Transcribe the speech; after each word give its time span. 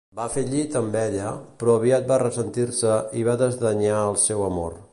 Va 0.17 0.23
fer 0.35 0.43
llit 0.51 0.77
amb 0.79 0.95
ella, 1.01 1.33
però 1.63 1.75
aviat 1.81 2.07
va 2.13 2.17
ressentir-se 2.23 2.95
i 3.21 3.27
va 3.29 3.39
desdenyar 3.43 4.01
el 4.13 4.19
seu 4.23 4.43
amor. 4.49 4.79